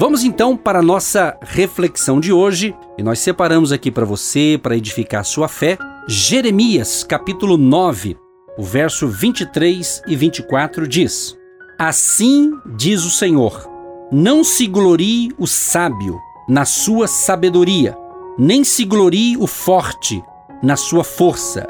[0.00, 4.74] Vamos então para a nossa reflexão de hoje e nós separamos aqui para você, para
[4.74, 5.76] edificar a sua fé,
[6.08, 8.16] Jeremias capítulo 9,
[8.56, 11.36] o verso 23 e 24 diz:
[11.78, 13.68] Assim diz o Senhor:
[14.10, 17.94] Não se glorie o sábio na sua sabedoria,
[18.38, 20.24] nem se glorie o forte
[20.62, 21.66] na sua força,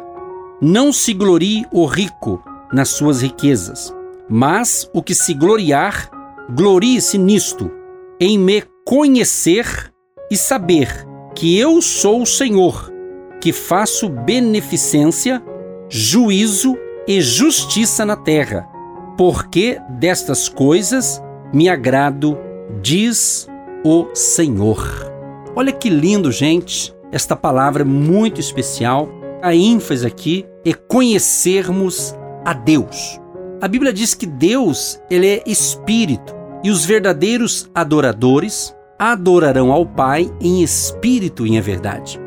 [0.60, 2.40] não se glorie o rico
[2.72, 3.92] nas suas riquezas,
[4.28, 6.08] mas o que se gloriar,
[6.54, 7.79] glorie-se nisto
[8.20, 9.90] em me conhecer
[10.30, 12.92] e saber que eu sou o Senhor,
[13.40, 15.42] que faço beneficência,
[15.88, 16.76] juízo
[17.08, 18.68] e justiça na terra,
[19.16, 22.36] porque destas coisas me agrado,
[22.82, 23.48] diz
[23.82, 24.86] o Senhor.
[25.56, 26.94] Olha que lindo, gente.
[27.10, 29.08] Esta palavra muito especial.
[29.42, 33.18] A ênfase aqui é conhecermos a Deus.
[33.62, 40.30] A Bíblia diz que Deus, ele é espírito e os verdadeiros adoradores adorarão ao Pai
[40.40, 42.20] em espírito e em verdade.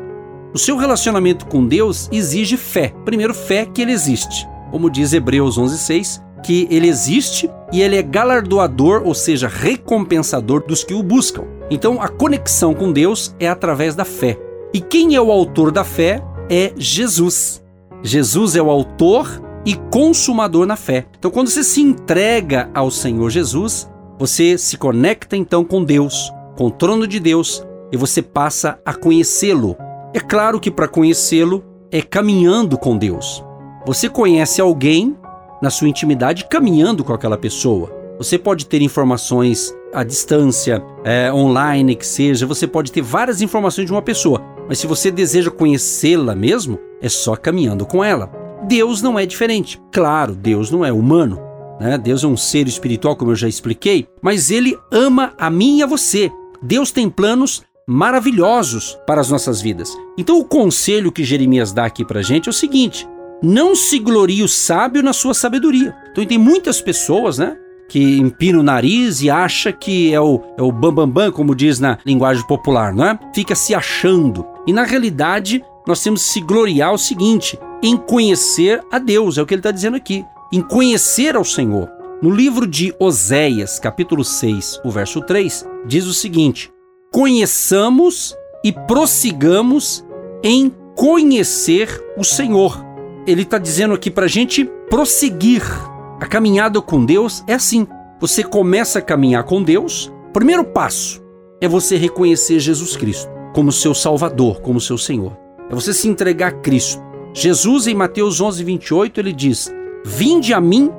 [0.52, 2.92] O seu relacionamento com Deus exige fé.
[3.04, 4.48] Primeiro, fé que ele existe.
[4.70, 10.84] Como diz Hebreus 11:6, que ele existe e ele é galardoador, ou seja, recompensador dos
[10.84, 11.44] que o buscam.
[11.70, 14.38] Então, a conexão com Deus é através da fé.
[14.72, 17.62] E quem é o autor da fé é Jesus.
[18.02, 21.06] Jesus é o autor e consumador na fé.
[21.18, 26.66] Então, quando você se entrega ao Senhor Jesus, você se conecta então com Deus, com
[26.66, 29.76] o trono de Deus, e você passa a conhecê-lo.
[30.12, 33.44] É claro que para conhecê-lo é caminhando com Deus.
[33.86, 35.16] Você conhece alguém
[35.60, 37.90] na sua intimidade caminhando com aquela pessoa.
[38.18, 43.86] Você pode ter informações à distância, é, online, que seja, você pode ter várias informações
[43.86, 48.30] de uma pessoa, mas se você deseja conhecê-la mesmo, é só caminhando com ela.
[48.66, 49.80] Deus não é diferente.
[49.92, 51.40] Claro, Deus não é humano,
[51.80, 51.98] né?
[51.98, 55.82] Deus é um ser espiritual, como eu já expliquei, mas ele ama a mim e
[55.82, 56.30] a você.
[56.62, 59.96] Deus tem planos maravilhosos para as nossas vidas.
[60.16, 63.06] Então, o conselho que Jeremias dá aqui para a gente é o seguinte:
[63.42, 65.94] não se glorie o sábio na sua sabedoria.
[66.10, 67.56] Então, tem muitas pessoas, né?
[67.88, 71.78] Que empina o nariz e acha que é o, é bambambam, bam, bam, como diz
[71.78, 73.18] na linguagem popular, não é?
[73.34, 74.46] Fica se achando.
[74.66, 79.42] E na realidade, nós temos que se gloriar o seguinte: em conhecer a Deus, é
[79.42, 81.90] o que ele está dizendo aqui em conhecer ao Senhor.
[82.22, 86.72] No livro de Oséias, capítulo 6, o verso 3, diz o seguinte:
[87.12, 90.06] Conheçamos e prossigamos
[90.44, 92.84] em conhecer o Senhor.
[93.26, 95.62] Ele está dizendo aqui para a gente prosseguir.
[96.20, 97.84] A caminhada com Deus é assim.
[98.20, 100.12] Você começa a caminhar com Deus.
[100.32, 101.20] Primeiro passo
[101.60, 105.36] é você reconhecer Jesus Cristo como seu Salvador, como seu Senhor.
[105.68, 107.02] É você se entregar a Cristo.
[107.32, 109.72] Jesus, em Mateus 11, 28, ele diz:
[110.06, 110.92] Vinde a mim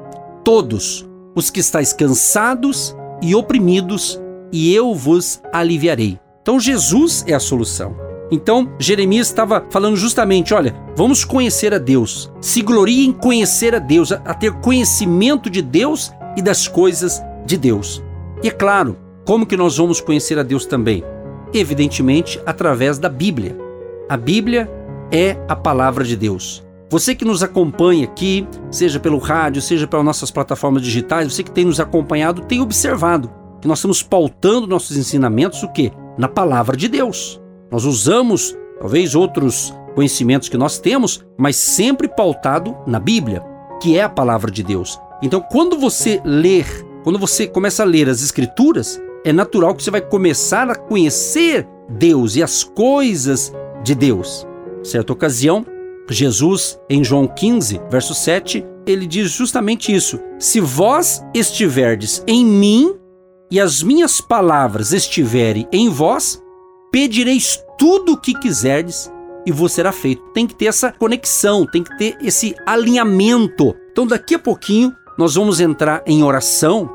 [0.44, 4.20] todos os que estáis cansados e oprimidos,
[4.52, 6.20] e eu vos aliviarei.
[6.42, 7.96] Então Jesus é a solução.
[8.32, 12.32] Então Jeremias estava falando justamente, olha, vamos conhecer a Deus.
[12.42, 17.58] Se glorie em conhecer a Deus, a ter conhecimento de Deus e das coisas de
[17.58, 18.04] Deus.
[18.42, 21.04] E é claro, como que nós vamos conhecer a Deus também?
[21.54, 23.56] Evidentemente, através da Bíblia.
[24.10, 24.68] A Bíblia
[25.12, 26.65] é a palavra de Deus.
[26.90, 31.52] Você que nos acompanha aqui, seja pelo rádio, seja pelas nossas plataformas digitais, você que
[31.52, 35.92] tem nos acompanhado, tem observado que nós estamos pautando nossos ensinamentos o quê?
[36.18, 37.42] Na palavra de Deus.
[37.72, 43.44] Nós usamos talvez outros conhecimentos que nós temos, mas sempre pautado na Bíblia,
[43.82, 45.00] que é a palavra de Deus.
[45.24, 46.68] Então, quando você ler,
[47.04, 51.68] quando você começa a ler as escrituras, é natural que você vai começar a conhecer
[51.90, 53.52] Deus e as coisas
[53.84, 54.46] de Deus.
[54.84, 55.66] Certa ocasião,
[56.10, 62.96] Jesus, em João 15, verso 7, ele diz justamente isso: Se vós estiverdes em mim
[63.52, 66.42] e as minhas palavras estiverem em vós,
[66.92, 69.12] pedireis tudo o que quiserdes
[69.46, 70.22] e vos será feito.
[70.34, 73.76] Tem que ter essa conexão, tem que ter esse alinhamento.
[73.92, 76.90] Então, daqui a pouquinho, nós vamos entrar em oração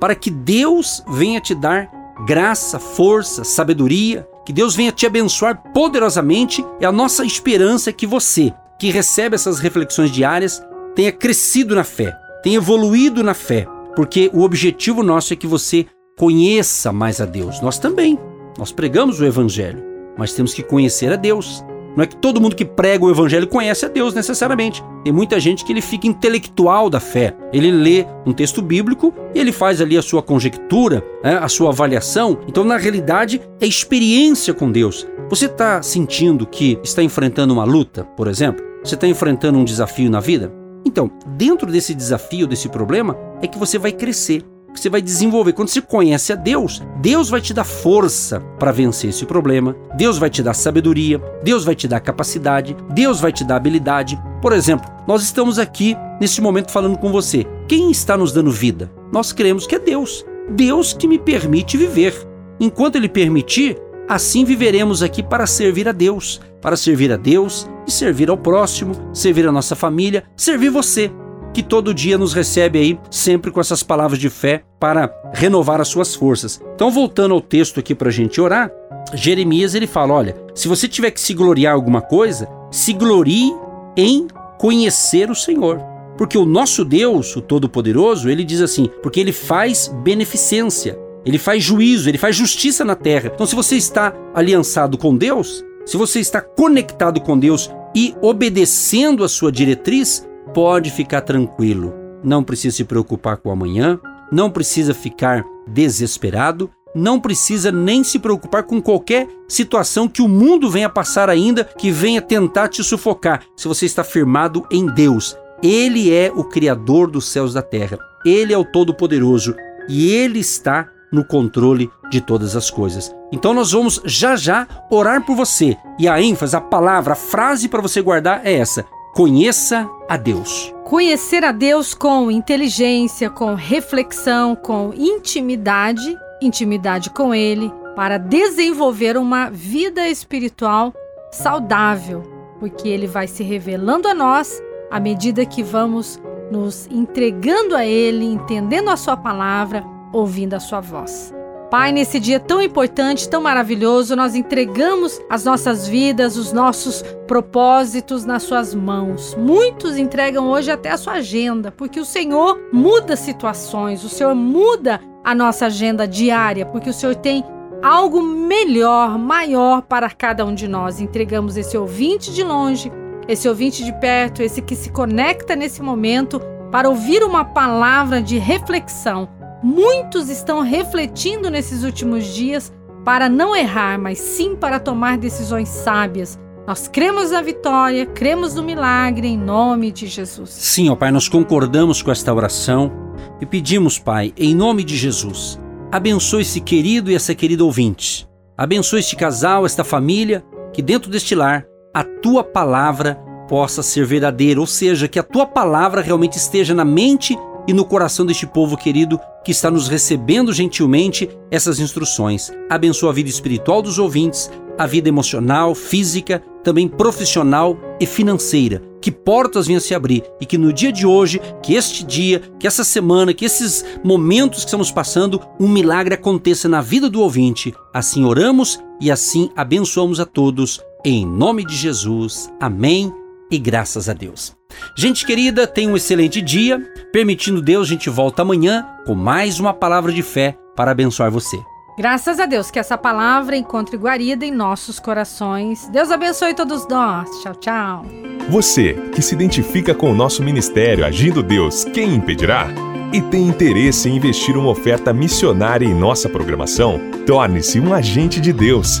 [0.00, 1.90] para que Deus venha te dar
[2.26, 6.64] graça, força, sabedoria, que Deus venha te abençoar poderosamente.
[6.80, 10.62] É a nossa esperança que você, que recebe essas reflexões diárias,
[10.94, 13.66] tenha crescido na fé, tenha evoluído na fé,
[13.96, 15.84] porque o objetivo nosso é que você
[16.16, 17.60] conheça mais a Deus.
[17.60, 18.16] Nós também.
[18.56, 19.82] Nós pregamos o evangelho,
[20.16, 21.62] mas temos que conhecer a Deus.
[21.96, 24.84] Não é que todo mundo que prega o evangelho conhece a Deus necessariamente.
[25.02, 27.34] Tem muita gente que ele fica intelectual da fé.
[27.52, 31.70] Ele lê um texto bíblico e ele faz ali a sua conjectura, né, a sua
[31.70, 32.38] avaliação.
[32.46, 35.06] Então, na realidade, é experiência com Deus.
[35.30, 38.64] Você está sentindo que está enfrentando uma luta, por exemplo?
[38.84, 40.52] Você está enfrentando um desafio na vida?
[40.84, 44.44] Então, dentro desse desafio, desse problema, é que você vai crescer
[44.76, 45.52] que você vai desenvolver.
[45.52, 50.18] Quando você conhece a Deus, Deus vai te dar força para vencer esse problema, Deus
[50.18, 54.20] vai te dar sabedoria, Deus vai te dar capacidade, Deus vai te dar habilidade.
[54.40, 57.44] Por exemplo, nós estamos aqui nesse momento falando com você.
[57.66, 58.92] Quem está nos dando vida?
[59.12, 60.24] Nós cremos que é Deus.
[60.50, 62.14] Deus que me permite viver.
[62.60, 63.76] Enquanto Ele permitir,
[64.08, 68.94] assim viveremos aqui para servir a Deus, para servir a Deus e servir ao próximo,
[69.12, 71.10] servir a nossa família, servir você
[71.56, 75.88] que todo dia nos recebe aí, sempre com essas palavras de fé para renovar as
[75.88, 76.60] suas forças.
[76.74, 78.70] Então, voltando ao texto aqui para a gente orar,
[79.14, 83.54] Jeremias ele fala: olha, se você tiver que se gloriar alguma coisa, se glorie
[83.96, 84.26] em
[84.58, 85.80] conhecer o Senhor.
[86.18, 91.64] Porque o nosso Deus, o Todo-Poderoso, ele diz assim: porque ele faz beneficência, ele faz
[91.64, 93.32] juízo, ele faz justiça na terra.
[93.34, 99.24] Então, se você está aliançado com Deus, se você está conectado com Deus e obedecendo
[99.24, 101.92] a sua diretriz, pode ficar tranquilo.
[102.24, 104.00] Não precisa se preocupar com o amanhã,
[104.32, 110.70] não precisa ficar desesperado, não precisa nem se preocupar com qualquer situação que o mundo
[110.70, 113.42] venha passar ainda, que venha tentar te sufocar.
[113.54, 117.98] Se você está firmado em Deus, Ele é o Criador dos céus e da terra,
[118.24, 119.54] Ele é o Todo-Poderoso
[119.90, 123.14] e Ele está no controle de todas as coisas.
[123.30, 125.76] Então nós vamos já já orar por você.
[125.98, 128.86] E a ênfase, a palavra, a frase para você guardar é essa:
[129.16, 130.74] Conheça a Deus.
[130.84, 139.48] Conhecer a Deus com inteligência, com reflexão, com intimidade, intimidade com Ele, para desenvolver uma
[139.48, 140.92] vida espiritual
[141.32, 142.24] saudável,
[142.60, 146.20] porque Ele vai se revelando a nós à medida que vamos
[146.50, 149.82] nos entregando a Ele, entendendo a Sua palavra,
[150.12, 151.32] ouvindo a Sua voz.
[151.70, 158.24] Pai, nesse dia tão importante, tão maravilhoso, nós entregamos as nossas vidas, os nossos propósitos
[158.24, 159.34] nas Suas mãos.
[159.34, 165.00] Muitos entregam hoje até a sua agenda, porque o Senhor muda situações, o Senhor muda
[165.24, 167.42] a nossa agenda diária, porque o Senhor tem
[167.82, 171.00] algo melhor, maior para cada um de nós.
[171.00, 172.92] Entregamos esse ouvinte de longe,
[173.26, 176.40] esse ouvinte de perto, esse que se conecta nesse momento
[176.70, 179.28] para ouvir uma palavra de reflexão
[179.66, 182.72] Muitos estão refletindo nesses últimos dias
[183.04, 186.38] para não errar, mas sim para tomar decisões sábias.
[186.68, 190.50] Nós cremos na vitória, cremos no milagre em nome de Jesus.
[190.50, 192.92] Sim, ó Pai, nós concordamos com esta oração
[193.40, 195.58] e pedimos, Pai, em nome de Jesus,
[195.90, 198.24] abençoe esse querido e essa querida ouvinte.
[198.56, 203.16] Abençoe este casal, esta família, que dentro deste lar a tua palavra
[203.48, 207.36] possa ser verdadeira, ou seja, que a tua palavra realmente esteja na mente
[207.66, 212.50] e no coração deste povo querido que está nos recebendo gentilmente essas instruções.
[212.68, 218.82] Abençoa a vida espiritual dos ouvintes, a vida emocional, física, também profissional e financeira.
[219.00, 222.66] Que portas venham se abrir e que no dia de hoje, que este dia, que
[222.66, 227.72] essa semana, que esses momentos que estamos passando, um milagre aconteça na vida do ouvinte.
[227.94, 230.80] Assim oramos e assim abençoamos a todos.
[231.04, 232.50] Em nome de Jesus.
[232.58, 233.12] Amém
[233.50, 234.56] e graças a Deus.
[234.96, 236.80] Gente querida, tenha um excelente dia.
[237.12, 241.58] Permitindo Deus, a gente volta amanhã com mais uma palavra de fé para abençoar você.
[241.98, 245.88] Graças a Deus que essa palavra encontre guarida em nossos corações.
[245.88, 247.28] Deus abençoe todos nós.
[247.42, 248.06] Tchau, tchau.
[248.50, 252.68] Você que se identifica com o nosso ministério Agindo Deus, quem impedirá?
[253.14, 257.00] E tem interesse em investir uma oferta missionária em nossa programação?
[257.26, 259.00] Torne-se um agente de Deus